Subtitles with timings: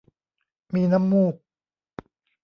[0.73, 1.35] มีน้ำมูก